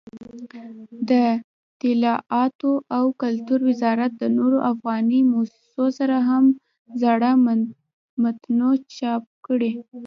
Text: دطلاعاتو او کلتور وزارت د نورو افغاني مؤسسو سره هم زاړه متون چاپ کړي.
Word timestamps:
دطلاعاتو 1.11 2.71
او 2.95 3.05
کلتور 3.21 3.59
وزارت 3.69 4.11
د 4.17 4.23
نورو 4.37 4.57
افغاني 4.71 5.19
مؤسسو 5.31 5.85
سره 5.99 6.17
هم 6.29 6.43
زاړه 7.01 7.31
متون 8.23 8.61
چاپ 8.97 9.23
کړي. 9.45 9.71